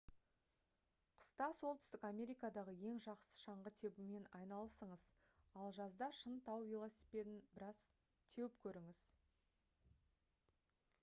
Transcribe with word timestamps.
қыста 1.17 1.47
солтүстік 1.57 2.05
америкадағы 2.07 2.73
ең 2.91 2.97
жақсы 3.07 3.35
шаңғы 3.41 3.73
тебумен 3.81 4.25
айналысыңыз 4.39 5.05
ал 5.65 5.77
жазда 5.81 6.09
шын 6.21 6.41
тау 6.49 6.65
велосипедін 6.73 7.39
біраз 7.53 7.85
теуіп 8.33 8.59
көріңіз 8.67 9.05